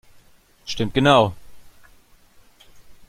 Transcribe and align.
Stimmt 0.65 0.95
genau! 0.95 1.35